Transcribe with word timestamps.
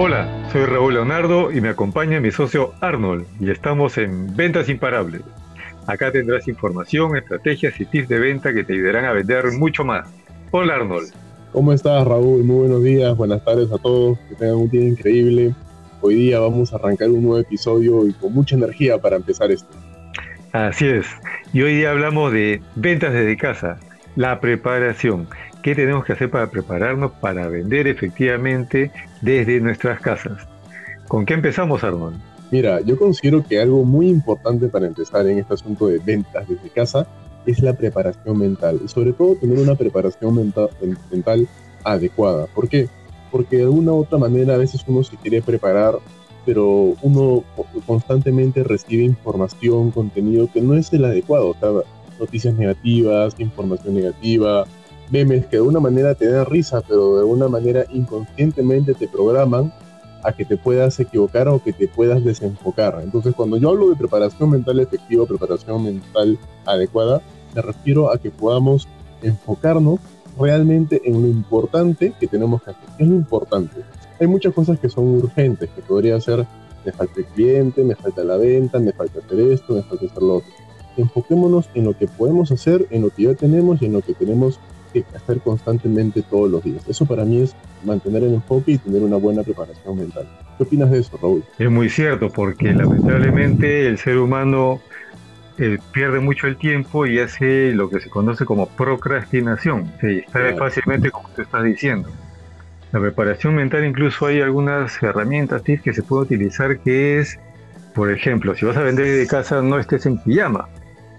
Hola, 0.00 0.28
soy 0.52 0.64
Raúl 0.64 0.94
Leonardo 0.94 1.50
y 1.50 1.60
me 1.60 1.70
acompaña 1.70 2.20
mi 2.20 2.30
socio 2.30 2.72
Arnold 2.80 3.26
y 3.40 3.50
estamos 3.50 3.98
en 3.98 4.36
Ventas 4.36 4.68
Imparables. 4.68 5.22
Acá 5.88 6.12
tendrás 6.12 6.46
información, 6.46 7.16
estrategias 7.16 7.80
y 7.80 7.84
tips 7.84 8.08
de 8.08 8.20
venta 8.20 8.54
que 8.54 8.62
te 8.62 8.74
ayudarán 8.74 9.06
a 9.06 9.12
vender 9.12 9.46
mucho 9.58 9.84
más. 9.84 10.08
Hola 10.52 10.76
Arnold. 10.76 11.12
¿Cómo 11.50 11.72
estás 11.72 12.06
Raúl? 12.06 12.44
Muy 12.44 12.68
buenos 12.68 12.84
días, 12.84 13.16
buenas 13.16 13.44
tardes 13.44 13.72
a 13.72 13.78
todos, 13.78 14.16
que 14.28 14.36
tengan 14.36 14.58
un 14.58 14.70
día 14.70 14.86
increíble. 14.86 15.52
Hoy 16.00 16.14
día 16.14 16.38
vamos 16.38 16.72
a 16.72 16.76
arrancar 16.76 17.08
un 17.08 17.24
nuevo 17.24 17.38
episodio 17.40 18.06
y 18.06 18.12
con 18.12 18.32
mucha 18.32 18.54
energía 18.54 18.98
para 18.98 19.16
empezar 19.16 19.50
esto. 19.50 19.76
Así 20.52 20.86
es, 20.86 21.06
y 21.52 21.62
hoy 21.62 21.74
día 21.74 21.90
hablamos 21.90 22.32
de 22.32 22.62
ventas 22.76 23.12
desde 23.12 23.36
casa, 23.36 23.80
la 24.14 24.38
preparación. 24.38 25.26
¿Qué 25.68 25.74
tenemos 25.74 26.06
que 26.06 26.14
hacer 26.14 26.30
para 26.30 26.50
prepararnos 26.50 27.12
para 27.20 27.46
vender 27.46 27.88
efectivamente 27.88 28.90
desde 29.20 29.60
nuestras 29.60 30.00
casas? 30.00 30.48
¿Con 31.08 31.26
qué 31.26 31.34
empezamos, 31.34 31.84
Arnold? 31.84 32.16
Mira, 32.50 32.80
yo 32.80 32.96
considero 32.96 33.44
que 33.46 33.60
algo 33.60 33.84
muy 33.84 34.08
importante 34.08 34.68
para 34.68 34.86
empezar 34.86 35.26
en 35.26 35.40
este 35.40 35.52
asunto 35.52 35.88
de 35.88 35.98
ventas 35.98 36.48
desde 36.48 36.70
casa 36.70 37.06
es 37.44 37.60
la 37.60 37.74
preparación 37.74 38.38
mental 38.38 38.80
y 38.82 38.88
sobre 38.88 39.12
todo 39.12 39.34
tener 39.34 39.58
una 39.58 39.74
preparación 39.74 40.36
mental, 40.36 40.70
mental 41.10 41.46
adecuada. 41.84 42.46
¿Por 42.46 42.66
qué? 42.66 42.88
Porque 43.30 43.58
de 43.58 43.64
alguna 43.64 43.92
u 43.92 43.98
otra 43.98 44.16
manera 44.16 44.54
a 44.54 44.56
veces 44.56 44.82
uno 44.86 45.04
se 45.04 45.18
quiere 45.18 45.42
preparar, 45.42 45.96
pero 46.46 46.96
uno 47.02 47.44
constantemente 47.86 48.64
recibe 48.64 49.02
información, 49.04 49.90
contenido 49.90 50.50
que 50.50 50.62
no 50.62 50.72
es 50.72 50.90
el 50.94 51.04
adecuado. 51.04 51.50
O 51.50 51.56
sea, 51.60 51.68
noticias 52.18 52.54
negativas, 52.54 53.34
información 53.38 53.96
negativa, 53.96 54.64
memes 55.10 55.46
que 55.46 55.56
de 55.56 55.62
una 55.62 55.80
manera 55.80 56.14
te 56.14 56.30
dan 56.30 56.46
risa, 56.46 56.80
pero 56.86 57.14
de 57.14 57.20
alguna 57.20 57.48
manera 57.48 57.84
inconscientemente 57.92 58.94
te 58.94 59.08
programan 59.08 59.72
a 60.22 60.32
que 60.32 60.44
te 60.44 60.56
puedas 60.56 60.98
equivocar 61.00 61.48
o 61.48 61.62
que 61.62 61.72
te 61.72 61.88
puedas 61.88 62.24
desenfocar. 62.24 63.00
Entonces, 63.02 63.34
cuando 63.34 63.56
yo 63.56 63.70
hablo 63.70 63.88
de 63.88 63.96
preparación 63.96 64.50
mental 64.50 64.80
efectiva, 64.80 65.26
preparación 65.26 65.82
mental 65.84 66.38
adecuada, 66.66 67.22
me 67.54 67.62
refiero 67.62 68.10
a 68.12 68.18
que 68.18 68.30
podamos 68.30 68.88
enfocarnos 69.22 70.00
realmente 70.38 71.00
en 71.04 71.22
lo 71.22 71.28
importante 71.28 72.12
que 72.18 72.26
tenemos 72.26 72.62
que 72.62 72.70
hacer. 72.70 72.84
¿Qué 72.96 73.04
es 73.04 73.08
lo 73.08 73.16
importante? 73.16 73.82
Hay 74.20 74.26
muchas 74.26 74.52
cosas 74.52 74.78
que 74.78 74.88
son 74.88 75.06
urgentes, 75.08 75.70
que 75.70 75.82
podría 75.82 76.20
ser, 76.20 76.46
me 76.84 76.92
falta 76.92 77.20
el 77.20 77.26
cliente, 77.26 77.84
me 77.84 77.94
falta 77.94 78.24
la 78.24 78.36
venta, 78.36 78.78
me 78.78 78.92
falta 78.92 79.20
hacer 79.20 79.40
esto, 79.40 79.74
me 79.74 79.82
falta 79.82 80.06
hacer 80.06 80.22
lo 80.22 80.36
otro. 80.36 80.50
Enfoquémonos 80.96 81.70
en 81.74 81.84
lo 81.84 81.96
que 81.96 82.08
podemos 82.08 82.50
hacer, 82.50 82.86
en 82.90 83.02
lo 83.02 83.10
que 83.10 83.24
ya 83.24 83.34
tenemos 83.34 83.80
y 83.80 83.86
en 83.86 83.92
lo 83.92 84.02
que 84.02 84.14
tenemos 84.14 84.58
que 84.92 85.04
hacer 85.14 85.40
constantemente 85.40 86.22
todos 86.22 86.50
los 86.50 86.64
días. 86.64 86.82
Eso 86.88 87.06
para 87.06 87.24
mí 87.24 87.42
es 87.42 87.54
mantener 87.84 88.24
el 88.24 88.34
enfoque 88.34 88.72
y 88.72 88.78
tener 88.78 89.02
una 89.02 89.16
buena 89.16 89.42
preparación 89.42 89.96
mental. 89.96 90.28
¿Qué 90.56 90.64
opinas 90.64 90.90
de 90.90 90.98
eso, 90.98 91.18
Raúl? 91.20 91.44
Es 91.58 91.70
muy 91.70 91.88
cierto, 91.88 92.30
porque 92.30 92.72
lamentablemente 92.72 93.86
el 93.86 93.98
ser 93.98 94.18
humano 94.18 94.80
eh, 95.58 95.78
pierde 95.92 96.20
mucho 96.20 96.46
el 96.46 96.56
tiempo 96.56 97.06
y 97.06 97.18
hace 97.18 97.72
lo 97.72 97.90
que 97.90 98.00
se 98.00 98.10
conoce 98.10 98.44
como 98.44 98.68
procrastinación. 98.68 99.92
Se 100.00 100.06
distrae 100.08 100.56
fácilmente, 100.56 101.10
como 101.10 101.28
tú 101.30 101.42
estás 101.42 101.64
diciendo. 101.64 102.10
La 102.92 103.00
preparación 103.00 103.54
mental, 103.54 103.84
incluso 103.84 104.26
hay 104.26 104.40
algunas 104.40 105.02
herramientas, 105.02 105.62
tips 105.62 105.82
que 105.82 105.92
se 105.92 106.02
puede 106.02 106.22
utilizar, 106.22 106.78
que 106.78 107.18
es, 107.18 107.38
por 107.94 108.10
ejemplo, 108.10 108.54
si 108.54 108.64
vas 108.64 108.76
a 108.76 108.82
vender 108.82 109.06
de 109.06 109.26
casa, 109.26 109.60
no 109.60 109.78
estés 109.78 110.06
en 110.06 110.18
pijama 110.18 110.68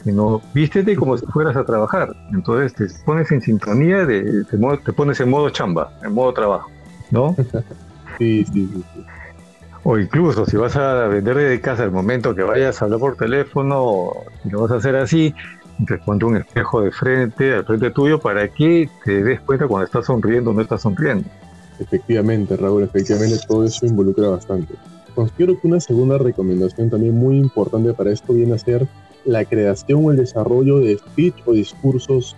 sino 0.03 0.42
vístete 0.53 0.95
como 0.95 1.17
si 1.17 1.25
fueras 1.28 1.55
a 1.55 1.64
trabajar. 1.64 2.16
Entonces 2.33 2.73
te 2.73 3.03
pones 3.03 3.31
en 3.31 3.42
sintonía, 3.42 4.05
de, 4.05 4.45
te, 4.45 4.94
pones 4.94 5.19
en 5.19 5.30
modo 5.30 5.50
chamba, 5.50 5.92
en 6.03 6.14
modo 6.14 6.33
trabajo, 6.33 6.69
¿no? 7.11 7.36
sí, 8.17 8.45
sí, 8.45 8.70
sí, 8.73 8.83
O 9.83 9.97
incluso 9.97 10.45
si 10.45 10.58
vas 10.58 10.75
a 10.75 11.08
vender 11.08 11.36
de 11.36 11.61
casa 11.61 11.83
el 11.83 11.92
momento 11.92 12.36
que 12.36 12.43
vayas 12.43 12.82
a 12.82 12.86
hablar 12.86 12.99
por 12.99 13.15
teléfono, 13.15 14.11
y 14.45 14.49
lo 14.49 14.61
vas 14.61 14.71
a 14.71 14.76
hacer 14.76 14.95
así, 14.95 15.33
te 15.86 15.98
ponte 15.98 16.26
un 16.26 16.38
espejo 16.38 16.82
de 16.82 16.92
frente, 16.92 17.54
al 17.54 17.65
frente 17.65 17.92
tuyo, 17.92 18.20
para 18.20 18.48
que 18.48 18.89
te 19.04 19.23
des 19.23 19.39
cuenta 19.42 19.67
cuando 19.67 19.86
estás 19.86 20.05
sonriendo 20.05 20.52
o 20.52 20.54
no 20.54 20.61
estás 20.61 20.82
sonriendo. 20.82 21.27
Efectivamente, 21.80 22.58
Raúl, 22.58 22.83
efectivamente 22.83 23.38
todo 23.48 23.64
eso 23.64 23.86
involucra 23.86 24.27
bastante. 24.27 24.73
Considero 25.15 25.59
que 25.59 25.67
una 25.67 25.80
segunda 25.80 26.17
recomendación 26.17 26.89
también 26.89 27.17
muy 27.17 27.38
importante 27.38 27.93
para 27.93 28.11
esto 28.11 28.33
viene 28.33 28.55
a 28.55 28.58
ser 28.58 28.86
la 29.25 29.45
creación 29.45 30.05
o 30.05 30.11
el 30.11 30.17
desarrollo 30.17 30.80
de 30.80 30.97
speech 30.97 31.35
o 31.45 31.53
discursos 31.53 32.35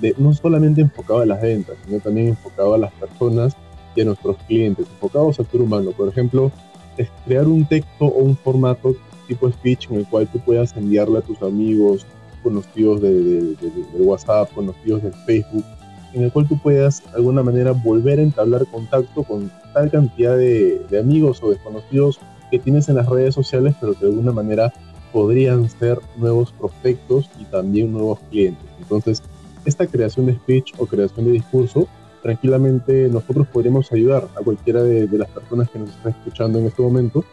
de, 0.00 0.14
no 0.18 0.32
solamente 0.32 0.80
enfocado 0.80 1.20
a 1.20 1.26
las 1.26 1.40
ventas, 1.40 1.76
sino 1.84 2.00
también 2.00 2.28
enfocado 2.28 2.74
a 2.74 2.78
las 2.78 2.92
personas 2.92 3.56
y 3.94 4.00
a 4.00 4.04
nuestros 4.04 4.36
clientes, 4.48 4.86
enfocados 4.88 5.38
al 5.38 5.46
ser 5.46 5.60
humano. 5.60 5.90
Por 5.92 6.08
ejemplo, 6.08 6.50
es 6.96 7.08
crear 7.24 7.46
un 7.46 7.64
texto 7.66 8.06
o 8.06 8.18
un 8.18 8.36
formato 8.36 8.94
tipo 9.28 9.50
speech 9.50 9.90
en 9.90 9.98
el 9.98 10.06
cual 10.06 10.28
tú 10.28 10.38
puedas 10.40 10.76
enviarle 10.76 11.18
a 11.18 11.22
tus 11.22 11.40
amigos, 11.42 12.06
conocidos 12.42 13.00
de, 13.00 13.12
de, 13.12 13.54
de, 13.54 14.02
WhatsApp, 14.02 14.52
conocidos 14.52 15.02
de 15.02 15.12
Facebook, 15.26 15.64
en 16.12 16.24
el 16.24 16.32
cual 16.32 16.48
tú 16.48 16.58
puedas 16.58 17.02
de 17.10 17.16
alguna 17.16 17.42
manera 17.42 17.72
volver 17.72 18.18
a 18.18 18.22
entablar 18.22 18.66
contacto 18.66 19.22
con 19.22 19.50
tal 19.72 19.90
cantidad 19.90 20.36
de, 20.36 20.84
amigos 21.00 21.42
o 21.42 21.50
desconocidos 21.50 22.20
que 22.50 22.58
tienes 22.58 22.88
en 22.88 22.96
las 22.96 23.08
redes 23.08 23.34
sociales, 23.34 23.74
pero 23.80 23.94
de 23.94 24.06
alguna 24.06 24.32
manera 24.32 24.72
podrían 25.12 25.68
ser 25.68 25.98
nuevos 26.16 26.52
prospectos 26.52 27.28
y 27.38 27.44
también 27.44 27.92
nuevos 27.92 28.18
clientes. 28.30 28.64
Entonces, 28.80 29.22
esta 29.64 29.86
creación 29.86 30.26
de 30.26 30.34
speech 30.34 30.72
o 30.78 30.86
creación 30.86 31.26
de 31.26 31.32
discurso, 31.32 31.86
tranquilamente 32.22 33.08
nosotros 33.08 33.46
podríamos 33.48 33.92
ayudar 33.92 34.28
a 34.36 34.42
cualquiera 34.42 34.82
de, 34.82 35.06
las 35.06 35.28
personas 35.28 35.68
que 35.70 35.78
nos 35.78 35.90
están 35.90 36.12
escuchando 36.12 36.58
en 36.58 36.66
este 36.66 36.82
momento. 36.82 37.24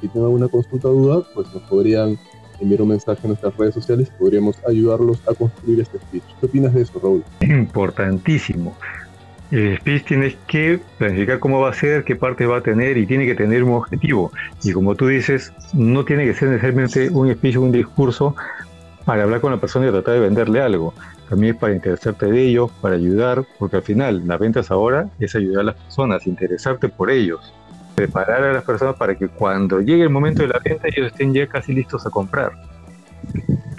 Si 0.00 0.08
tienen 0.08 0.24
alguna 0.24 0.48
consulta 0.48 0.88
o 0.88 0.92
duda, 0.92 1.22
pues 1.34 1.52
nos 1.52 1.62
podrían 1.64 2.18
enviar 2.60 2.82
un 2.82 2.88
mensaje 2.88 3.20
en 3.24 3.28
nuestras 3.28 3.56
redes 3.56 3.74
sociales 3.74 4.10
y 4.14 4.18
podríamos 4.18 4.56
ayudarlos 4.66 5.20
a 5.28 5.34
construir 5.34 5.80
este 5.80 5.98
speech. 5.98 6.24
¿Qué 6.40 6.46
opinas 6.46 6.72
de 6.74 6.82
eso, 6.82 6.98
Raúl? 6.98 7.22
Importantísimo. 7.40 8.74
El 9.50 9.78
speech 9.78 10.06
tienes 10.06 10.36
que 10.48 10.80
planificar 10.98 11.38
cómo 11.38 11.60
va 11.60 11.70
a 11.70 11.72
ser, 11.72 12.02
qué 12.02 12.16
parte 12.16 12.46
va 12.46 12.58
a 12.58 12.60
tener 12.62 12.96
y 12.96 13.06
tiene 13.06 13.26
que 13.26 13.34
tener 13.34 13.62
un 13.62 13.74
objetivo. 13.74 14.32
Y 14.64 14.72
como 14.72 14.96
tú 14.96 15.06
dices, 15.06 15.52
no 15.72 16.04
tiene 16.04 16.24
que 16.24 16.34
ser 16.34 16.48
necesariamente 16.48 17.10
un 17.10 17.32
speech 17.32 17.56
o 17.56 17.62
un 17.62 17.72
discurso 17.72 18.34
para 19.04 19.22
hablar 19.22 19.40
con 19.40 19.52
la 19.52 19.58
persona 19.58 19.86
y 19.86 19.90
tratar 19.90 20.14
de 20.14 20.20
venderle 20.20 20.60
algo. 20.60 20.92
También 21.28 21.54
es 21.54 21.60
para 21.60 21.72
interesarte 21.72 22.26
de 22.26 22.42
ellos, 22.42 22.70
para 22.80 22.96
ayudar, 22.96 23.44
porque 23.58 23.76
al 23.76 23.82
final 23.82 24.26
las 24.26 24.38
ventas 24.38 24.70
ahora 24.70 25.08
es 25.20 25.34
ayudar 25.36 25.60
a 25.60 25.64
las 25.64 25.76
personas, 25.76 26.26
interesarte 26.26 26.88
por 26.88 27.10
ellos, 27.10 27.54
preparar 27.94 28.42
a 28.42 28.52
las 28.52 28.64
personas 28.64 28.96
para 28.96 29.14
que 29.16 29.28
cuando 29.28 29.80
llegue 29.80 30.02
el 30.02 30.10
momento 30.10 30.42
de 30.42 30.48
la 30.48 30.60
venta 30.64 30.88
ellos 30.88 31.06
estén 31.12 31.32
ya 31.32 31.46
casi 31.46 31.72
listos 31.72 32.04
a 32.04 32.10
comprar. 32.10 32.52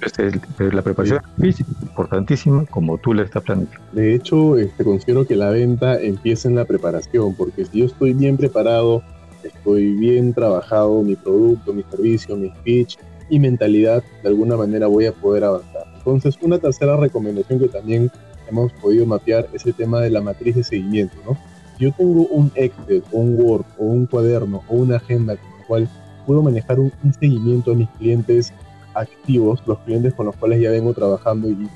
Este, 0.02 0.32
la 0.72 0.82
preparación 0.82 1.22
es 1.42 1.60
importantísima 1.60 2.66
como 2.68 2.98
tú 2.98 3.14
le 3.14 3.24
estás 3.24 3.44
planificando. 3.44 3.88
De 3.94 4.14
hecho, 4.14 4.58
este, 4.58 4.84
considero 4.84 5.26
que 5.26 5.36
la 5.36 5.50
venta 5.50 6.00
empieza 6.00 6.48
en 6.48 6.56
la 6.56 6.66
preparación, 6.66 7.34
porque 7.34 7.66
si 7.66 7.80
yo 7.80 7.86
estoy 7.86 8.14
bien 8.14 8.38
preparado, 8.38 9.02
estoy 9.44 9.94
bien 9.94 10.34
trabajado 10.34 11.02
mi 11.02 11.16
producto, 11.16 11.74
mi 11.74 11.84
servicio, 11.90 12.36
mi 12.36 12.50
speech 12.50 12.98
y 13.30 13.40
mentalidad, 13.40 14.04
de 14.22 14.30
alguna 14.30 14.56
manera 14.56 14.88
voy 14.88 15.06
a 15.06 15.12
poder 15.12 15.44
avanzar. 15.44 15.84
Entonces, 15.98 16.38
una 16.42 16.60
tercera 16.60 16.96
recomendación 16.96 17.60
que 17.60 17.68
también 17.68 18.12
hemos 18.50 18.72
podido 18.74 19.06
mapear 19.06 19.48
es 19.52 19.66
el 19.66 19.74
tema 19.74 20.00
de 20.00 20.10
la 20.10 20.22
matriz 20.22 20.56
de 20.56 20.64
seguimiento, 20.64 21.16
¿no? 21.26 21.38
Si 21.78 21.84
yo 21.84 21.92
tengo 21.92 22.28
un 22.28 22.52
Excel, 22.56 23.04
o 23.12 23.20
un 23.20 23.36
Word, 23.40 23.66
o 23.78 23.86
un 23.86 24.06
cuaderno, 24.06 24.64
o 24.68 24.76
una 24.76 24.98
agenda 24.98 25.36
con 25.36 25.60
la 25.60 25.66
cual 25.68 25.90
puedo 26.26 26.42
manejar 26.42 26.80
un, 26.80 26.92
un 27.04 27.14
seguimiento 27.14 27.72
a 27.72 27.76
mis 27.76 27.90
clientes 27.98 28.54
activos, 28.98 29.62
los 29.66 29.80
clientes 29.80 30.14
con 30.14 30.26
los 30.26 30.36
cuales 30.36 30.62
ya 30.62 30.72
vengo 30.72 30.94
trabajando 30.94 31.50
y, 31.50 31.70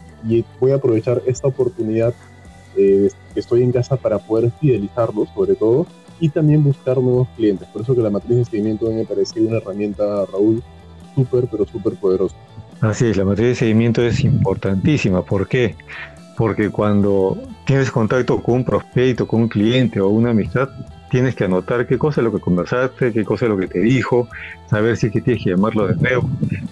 voy 0.59 0.71
a 0.71 0.75
aprovechar 0.75 1.19
esta 1.25 1.47
oportunidad 1.47 2.13
eh, 2.77 3.09
que 3.33 3.39
estoy 3.39 3.63
en 3.63 3.71
casa 3.71 3.97
para 3.97 4.19
poder 4.19 4.51
fidelizarlos 4.59 5.29
sobre 5.33 5.55
todo 5.55 5.87
y 6.19 6.29
también 6.29 6.63
buscar 6.63 6.97
nuevos 6.99 7.27
clientes. 7.35 7.67
Por 7.69 7.81
eso 7.81 7.95
que 7.95 8.01
la 8.01 8.11
matriz 8.11 8.37
de 8.37 8.45
seguimiento 8.45 8.91
me 8.91 9.03
parece 9.03 9.41
una 9.41 9.57
herramienta, 9.57 10.25
Raúl, 10.31 10.61
súper, 11.15 11.47
pero 11.49 11.65
súper 11.65 11.95
poderosa. 11.95 12.35
Así 12.79 13.07
es, 13.07 13.17
la 13.17 13.25
matriz 13.25 13.47
de 13.47 13.55
seguimiento 13.55 14.03
es 14.03 14.23
importantísima. 14.23 15.23
¿Por 15.23 15.47
qué? 15.47 15.75
Porque 16.37 16.69
cuando 16.69 17.37
tienes 17.65 17.91
contacto 17.91 18.41
con 18.41 18.55
un 18.55 18.65
prospecto, 18.65 19.27
con 19.27 19.41
un 19.41 19.47
cliente 19.47 19.99
o 19.99 20.09
una 20.09 20.29
amistad, 20.29 20.69
tienes 21.11 21.35
que 21.35 21.43
anotar 21.43 21.85
qué 21.87 21.97
cosa 21.97 22.21
es 22.21 22.25
lo 22.25 22.31
que 22.31 22.39
conversaste, 22.39 23.11
qué 23.11 23.25
cosa 23.25 23.45
es 23.45 23.51
lo 23.51 23.57
que 23.57 23.67
te 23.67 23.79
dijo, 23.79 24.29
saber 24.67 24.95
si 24.95 25.07
es 25.07 25.13
que 25.13 25.19
tienes 25.19 25.43
que 25.43 25.49
llamarlo 25.49 25.87
de 25.87 25.95
nuevo, 25.97 26.29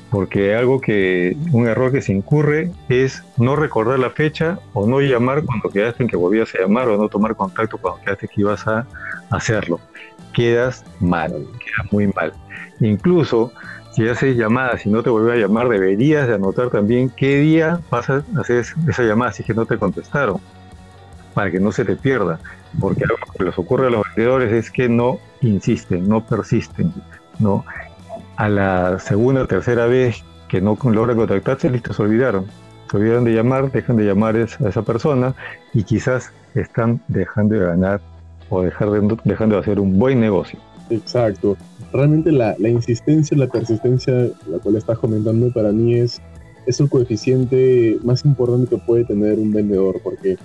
porque 0.09 0.55
algo 0.55 0.79
que, 0.79 1.35
un 1.51 1.67
error 1.67 1.91
que 1.91 2.01
se 2.01 2.13
incurre 2.13 2.71
es 2.87 3.21
no 3.35 3.57
recordar 3.57 3.99
la 3.99 4.11
fecha 4.11 4.57
o 4.73 4.87
no 4.87 5.01
llamar 5.01 5.43
cuando 5.43 5.69
quedaste 5.69 6.03
en 6.03 6.09
que 6.09 6.15
volvías 6.15 6.55
a 6.55 6.59
llamar 6.61 6.87
o 6.87 6.97
no 6.97 7.09
tomar 7.09 7.35
contacto 7.35 7.77
cuando 7.77 8.01
quedaste 8.01 8.29
que 8.29 8.41
ibas 8.41 8.65
a 8.65 8.87
hacerlo. 9.29 9.81
Quedas 10.33 10.85
mal, 11.01 11.31
quedas 11.31 11.91
muy 11.91 12.07
mal. 12.07 12.31
Incluso 12.79 13.51
si 13.91 14.07
haces 14.07 14.37
llamadas 14.37 14.85
y 14.85 14.89
no 14.89 15.03
te 15.03 15.09
vuelve 15.09 15.33
a 15.33 15.35
llamar, 15.35 15.67
deberías 15.67 16.29
de 16.29 16.35
anotar 16.35 16.69
también 16.69 17.09
qué 17.09 17.39
día 17.39 17.81
vas 17.91 18.09
a 18.09 18.23
hacer 18.39 18.63
esa 18.87 19.03
llamada 19.03 19.33
si 19.33 19.41
es 19.41 19.47
que 19.47 19.53
no 19.53 19.65
te 19.65 19.77
contestaron 19.77 20.39
para 21.33 21.51
que 21.51 21.59
no 21.59 21.71
se 21.71 21.85
te 21.85 21.95
pierda, 21.95 22.39
porque 22.79 23.05
lo 23.05 23.15
que 23.37 23.43
les 23.43 23.57
ocurre 23.57 23.87
a 23.87 23.89
los 23.89 24.03
vendedores 24.15 24.51
es 24.51 24.71
que 24.71 24.89
no 24.89 25.19
insisten, 25.41 26.07
no 26.07 26.25
persisten, 26.25 26.93
¿no? 27.39 27.65
A 28.35 28.49
la 28.49 28.99
segunda 28.99 29.43
o 29.43 29.47
tercera 29.47 29.85
vez 29.85 30.23
que 30.47 30.61
no 30.61 30.77
logran 30.83 31.17
contactarse, 31.17 31.69
listo, 31.69 31.93
se 31.93 32.01
olvidaron. 32.01 32.45
Se 32.89 32.97
olvidaron 32.97 33.23
de 33.23 33.33
llamar, 33.33 33.71
dejan 33.71 33.97
de 33.97 34.05
llamar 34.05 34.35
a 34.35 34.43
esa 34.43 34.81
persona 34.81 35.35
y 35.73 35.83
quizás 35.83 36.31
están 36.55 36.99
dejando 37.07 37.55
de 37.55 37.65
ganar 37.65 38.01
o 38.49 38.63
dejar 38.63 38.89
de, 38.89 39.17
dejando 39.23 39.55
de 39.55 39.61
hacer 39.61 39.79
un 39.79 39.99
buen 39.99 40.19
negocio. 40.19 40.59
Exacto. 40.89 41.55
Realmente 41.93 42.31
la, 42.31 42.55
la 42.57 42.69
insistencia, 42.69 43.37
la 43.37 43.47
persistencia, 43.47 44.13
la 44.47 44.57
cual 44.61 44.75
estás 44.75 44.97
comentando 44.97 45.51
para 45.53 45.71
mí 45.71 45.95
es, 45.95 46.19
es 46.65 46.79
el 46.79 46.89
coeficiente 46.89 47.97
más 48.03 48.25
importante 48.25 48.69
que 48.69 48.77
puede 48.77 49.05
tener 49.05 49.37
un 49.37 49.51
vendedor, 49.51 49.99
porque 50.03 50.37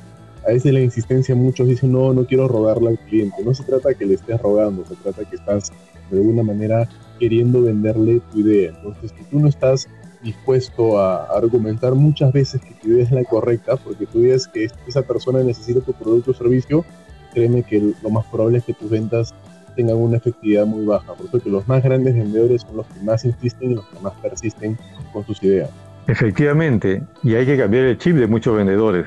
a 0.46 0.52
veces 0.52 0.72
la 0.72 0.80
insistencia 0.80 1.34
muchos 1.34 1.68
dicen, 1.68 1.92
no, 1.92 2.12
no 2.12 2.26
quiero 2.26 2.48
rogarle 2.48 2.90
al 2.90 2.98
cliente. 2.98 3.42
No 3.44 3.54
se 3.54 3.64
trata 3.64 3.94
que 3.94 4.04
le 4.04 4.14
estés 4.14 4.40
rogando, 4.40 4.84
se 4.84 4.94
trata 4.96 5.24
que 5.24 5.36
estás 5.36 5.72
de 6.10 6.18
alguna 6.18 6.42
manera 6.42 6.88
queriendo 7.18 7.62
venderle 7.62 8.20
tu 8.30 8.40
idea. 8.40 8.70
Entonces, 8.76 9.12
si 9.16 9.24
tú 9.24 9.38
no 9.38 9.48
estás 9.48 9.88
dispuesto 10.22 10.98
a 10.98 11.24
argumentar 11.36 11.94
muchas 11.94 12.32
veces 12.32 12.60
que 12.60 12.74
tu 12.74 12.88
idea 12.88 13.04
es 13.04 13.10
la 13.10 13.24
correcta, 13.24 13.76
porque 13.76 14.06
tú 14.06 14.22
ves 14.22 14.48
que 14.48 14.68
esa 14.86 15.02
persona 15.02 15.42
necesita 15.42 15.80
tu 15.80 15.92
producto 15.92 16.32
o 16.32 16.34
servicio, 16.34 16.84
créeme 17.32 17.62
que 17.62 17.94
lo 18.02 18.10
más 18.10 18.24
probable 18.26 18.58
es 18.58 18.64
que 18.64 18.74
tus 18.74 18.90
ventas 18.90 19.34
tengan 19.76 19.96
una 19.96 20.18
efectividad 20.18 20.66
muy 20.66 20.84
baja. 20.84 21.14
Por 21.14 21.26
eso 21.26 21.40
que 21.40 21.50
los 21.50 21.66
más 21.66 21.82
grandes 21.82 22.14
vendedores 22.14 22.62
son 22.62 22.76
los 22.76 22.86
que 22.86 23.00
más 23.00 23.24
insisten 23.24 23.72
y 23.72 23.74
los 23.74 23.86
que 23.86 23.98
más 24.00 24.12
persisten 24.14 24.78
con 25.12 25.26
sus 25.26 25.42
ideas. 25.42 25.70
Efectivamente, 26.06 27.02
y 27.22 27.34
hay 27.34 27.46
que 27.46 27.56
cambiar 27.56 27.84
el 27.84 27.98
chip 27.98 28.16
de 28.16 28.26
muchos 28.26 28.54
vendedores 28.56 29.06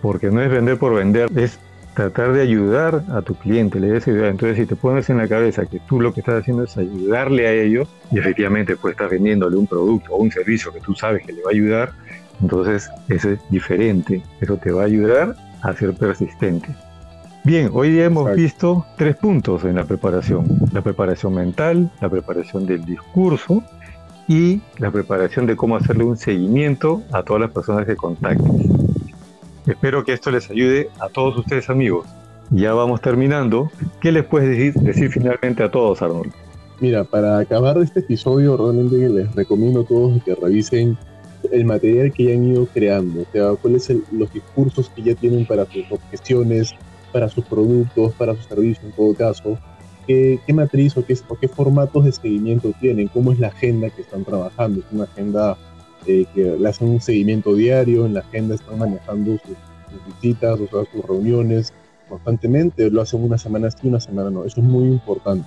porque 0.00 0.30
no 0.30 0.40
es 0.42 0.50
vender 0.50 0.78
por 0.78 0.94
vender, 0.94 1.28
es 1.36 1.58
tratar 1.94 2.32
de 2.32 2.42
ayudar 2.42 3.04
a 3.10 3.22
tu 3.22 3.34
cliente, 3.34 3.80
le 3.80 3.88
des 3.88 4.06
idea. 4.06 4.28
Entonces, 4.28 4.58
si 4.58 4.66
te 4.66 4.76
pones 4.76 5.10
en 5.10 5.18
la 5.18 5.28
cabeza 5.28 5.66
que 5.66 5.80
tú 5.80 6.00
lo 6.00 6.12
que 6.12 6.20
estás 6.20 6.40
haciendo 6.40 6.64
es 6.64 6.76
ayudarle 6.76 7.46
a 7.46 7.52
ellos, 7.52 7.88
y 8.10 8.18
efectivamente 8.18 8.76
pues 8.76 8.92
estás 8.92 9.10
vendiéndole 9.10 9.56
un 9.56 9.66
producto 9.66 10.14
o 10.14 10.18
un 10.18 10.30
servicio 10.30 10.72
que 10.72 10.80
tú 10.80 10.94
sabes 10.94 11.26
que 11.26 11.32
le 11.32 11.42
va 11.42 11.50
a 11.50 11.52
ayudar, 11.52 11.92
entonces 12.40 12.88
eso 13.08 13.30
es 13.30 13.38
diferente. 13.50 14.22
Eso 14.40 14.56
te 14.56 14.70
va 14.70 14.82
a 14.82 14.86
ayudar 14.86 15.36
a 15.62 15.74
ser 15.74 15.92
persistente. 15.94 16.68
Bien, 17.42 17.70
hoy 17.72 17.90
día 17.90 18.04
hemos 18.04 18.34
visto 18.34 18.84
tres 18.96 19.16
puntos 19.16 19.64
en 19.64 19.76
la 19.76 19.84
preparación. 19.84 20.46
La 20.72 20.82
preparación 20.82 21.34
mental, 21.34 21.90
la 22.00 22.08
preparación 22.08 22.66
del 22.66 22.84
discurso 22.84 23.62
y 24.28 24.60
la 24.78 24.90
preparación 24.90 25.46
de 25.46 25.56
cómo 25.56 25.76
hacerle 25.76 26.04
un 26.04 26.16
seguimiento 26.16 27.02
a 27.12 27.22
todas 27.22 27.40
las 27.40 27.50
personas 27.50 27.86
que 27.86 27.96
contactes. 27.96 28.79
Espero 29.70 30.04
que 30.04 30.12
esto 30.12 30.32
les 30.32 30.50
ayude 30.50 30.90
a 30.98 31.08
todos 31.08 31.36
ustedes 31.36 31.70
amigos. 31.70 32.04
Ya 32.50 32.74
vamos 32.74 33.00
terminando. 33.00 33.70
¿Qué 34.00 34.10
les 34.10 34.24
puedes 34.24 34.48
decir, 34.48 34.74
decir 34.82 35.10
finalmente 35.10 35.62
a 35.62 35.70
todos, 35.70 36.02
Arnold? 36.02 36.32
Mira, 36.80 37.04
para 37.04 37.38
acabar 37.38 37.78
este 37.78 38.00
episodio, 38.00 38.56
realmente 38.56 39.08
les 39.08 39.32
recomiendo 39.32 39.82
a 39.82 39.84
todos 39.84 40.20
que 40.24 40.34
revisen 40.34 40.98
el 41.52 41.64
material 41.64 42.12
que 42.12 42.24
ya 42.24 42.34
han 42.34 42.44
ido 42.44 42.66
creando, 42.66 43.22
o 43.22 43.26
sea, 43.32 43.54
cuáles 43.62 43.84
son 43.84 44.02
los 44.10 44.32
discursos 44.32 44.90
que 44.90 45.02
ya 45.02 45.14
tienen 45.14 45.46
para 45.46 45.64
sus 45.66 45.90
objeciones, 45.90 46.72
para 47.12 47.28
sus 47.28 47.44
productos, 47.44 48.12
para 48.14 48.34
sus 48.34 48.46
servicios 48.46 48.84
en 48.84 48.92
todo 48.92 49.14
caso, 49.14 49.58
qué, 50.06 50.38
qué 50.46 50.52
matriz 50.52 50.96
o 50.96 51.06
qué, 51.06 51.16
o 51.28 51.36
qué 51.36 51.48
formatos 51.48 52.04
de 52.04 52.12
seguimiento 52.12 52.72
tienen, 52.80 53.08
cómo 53.08 53.32
es 53.32 53.38
la 53.38 53.48
agenda 53.48 53.88
que 53.88 54.02
están 54.02 54.24
trabajando, 54.24 54.80
es 54.80 54.86
una 54.92 55.04
agenda 55.04 55.56
eh, 56.06 56.26
que 56.34 56.56
le 56.58 56.68
hacen 56.68 56.88
un 56.88 57.00
seguimiento 57.00 57.54
diario, 57.54 58.06
en 58.06 58.14
la 58.14 58.20
agenda 58.20 58.54
están 58.54 58.78
manejando 58.78 59.38
sus, 59.38 59.56
visitas, 60.06 60.58
o 60.60 60.66
sea, 60.68 60.90
sus 60.92 61.04
reuniones 61.04 61.72
constantemente, 62.08 62.90
lo 62.90 63.02
hacen 63.02 63.22
una 63.22 63.38
semana 63.38 63.70
sí, 63.70 63.88
una 63.88 64.00
semana 64.00 64.30
no, 64.30 64.44
eso 64.44 64.60
es 64.60 64.66
muy 64.66 64.84
importante. 64.84 65.46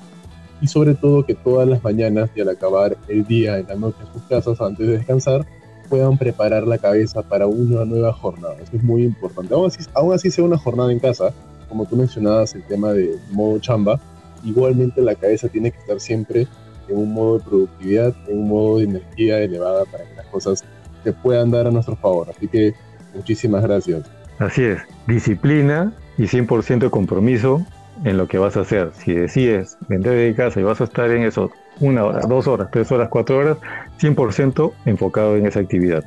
Y 0.62 0.68
sobre 0.68 0.96
todo 0.96 1.26
que 1.26 1.36
todas 1.36 1.68
las 1.68 1.84
mañanas 1.84 2.30
y 2.36 2.42
al 2.42 2.50
acabar 2.50 2.98
el 3.08 3.26
día, 3.26 3.58
en 3.58 3.68
la 3.68 3.76
noche 3.76 3.98
en 4.02 4.14
sus 4.14 4.24
casas, 4.24 4.62
antes 4.62 4.88
de 4.88 4.98
descansar, 4.98 5.46
puedan 5.90 6.18
preparar 6.18 6.66
la 6.66 6.78
cabeza 6.78 7.22
para 7.22 7.48
una 7.48 7.84
nueva 7.86 8.14
jornada. 8.14 8.56
Eso 8.56 8.78
es 8.78 8.84
muy 8.84 9.04
importante. 9.04 9.54
Aún 9.54 9.68
así, 9.68 9.84
aún 9.94 10.14
así 10.14 10.32
sea 10.32 10.46
una 10.46 10.58
jornada 10.58 10.92
en 10.92 11.00
casa, 11.00 11.34
como 11.68 11.86
tú 11.86 11.96
mencionabas 11.96 12.56
el 12.56 12.64
tema 12.64 12.94
de 12.94 13.18
modo 13.32 13.60
chamba, 13.60 14.00
igualmente 14.44 15.02
la 15.02 15.16
cabeza 15.16 15.50
tiene 15.50 15.72
que 15.72 15.80
estar 15.80 16.00
siempre 16.00 16.48
en 16.88 16.98
un 16.98 17.14
modo 17.14 17.38
de 17.38 17.44
productividad, 17.44 18.14
en 18.28 18.40
un 18.40 18.48
modo 18.48 18.78
de 18.78 18.86
energía 18.86 19.40
elevada 19.40 19.86
para 19.86 20.04
que 20.06 20.16
las 20.16 20.26
cosas 20.28 20.64
se 21.04 21.14
puedan 21.14 21.52
dar 21.52 21.68
a 21.68 21.72
nuestro 21.72 21.96
favor. 21.96 22.30
Así 22.30 22.48
que 22.48 22.74
muchísimas 23.14 23.64
gracias. 23.64 24.04
Así 24.40 24.64
es, 24.64 24.80
disciplina 25.08 25.94
y 26.18 26.24
100% 26.24 26.80
de 26.80 26.90
compromiso 26.90 27.66
en 28.04 28.18
lo 28.18 28.28
que 28.28 28.38
vas 28.38 28.58
a 28.58 28.62
hacer. 28.62 28.92
Si 28.94 29.14
decides 29.14 29.78
vender 29.88 30.18
de 30.18 30.36
casa 30.36 30.60
y 30.60 30.64
vas 30.64 30.82
a 30.82 30.86
estar 30.86 31.10
en 31.12 31.24
eso 31.24 31.52
una 31.80 32.04
hora, 32.06 32.22
dos 32.28 32.48
horas, 32.48 32.70
tres 32.72 32.92
horas, 32.92 33.10
cuatro 33.10 33.38
horas, 33.38 33.58
100% 34.00 34.74
enfocado 34.86 35.38
en 35.38 35.46
esa 35.46 35.60
actividad. 35.60 36.04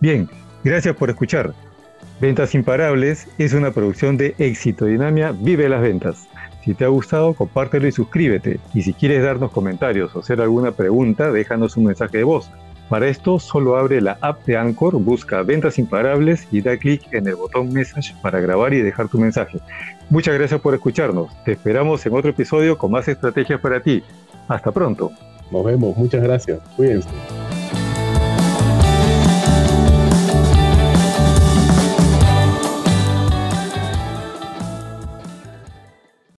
Bien, 0.00 0.28
gracias 0.62 0.96
por 0.96 1.10
escuchar. 1.10 1.52
Ventas 2.20 2.54
Imparables 2.54 3.28
es 3.38 3.52
una 3.54 3.72
producción 3.72 4.16
de 4.16 4.34
Éxito 4.38 4.86
Dinamia 4.86 5.32
Vive 5.32 5.68
las 5.68 5.82
Ventas. 5.82 6.28
Si 6.64 6.72
te 6.72 6.84
ha 6.86 6.88
gustado, 6.88 7.34
compártelo 7.34 7.86
y 7.86 7.92
suscríbete. 7.92 8.58
Y 8.72 8.80
si 8.82 8.94
quieres 8.94 9.22
darnos 9.22 9.50
comentarios 9.50 10.16
o 10.16 10.20
hacer 10.20 10.40
alguna 10.40 10.72
pregunta, 10.72 11.30
déjanos 11.30 11.76
un 11.76 11.84
mensaje 11.84 12.18
de 12.18 12.24
voz. 12.24 12.50
Para 12.88 13.08
esto, 13.08 13.38
solo 13.38 13.76
abre 13.76 14.00
la 14.00 14.16
app 14.22 14.44
de 14.46 14.56
Anchor, 14.56 14.94
busca 14.94 15.42
Ventas 15.42 15.78
Imparables 15.78 16.48
y 16.50 16.62
da 16.62 16.76
clic 16.76 17.02
en 17.12 17.26
el 17.26 17.36
botón 17.36 17.72
Message 17.72 18.14
para 18.22 18.40
grabar 18.40 18.72
y 18.72 18.80
dejar 18.80 19.08
tu 19.08 19.18
mensaje. 19.18 19.58
Muchas 20.08 20.34
gracias 20.34 20.60
por 20.60 20.74
escucharnos. 20.74 21.30
Te 21.44 21.52
esperamos 21.52 22.04
en 22.06 22.14
otro 22.14 22.30
episodio 22.30 22.78
con 22.78 22.92
más 22.92 23.08
estrategias 23.08 23.60
para 23.60 23.80
ti. 23.80 24.02
Hasta 24.48 24.72
pronto. 24.72 25.10
Nos 25.50 25.64
vemos. 25.64 25.96
Muchas 25.96 26.22
gracias. 26.22 26.60
Cuídense. 26.76 27.43